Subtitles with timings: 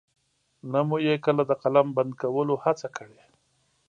[0.71, 3.21] نه مو يې کله د قلم بند کولو هڅه کړې.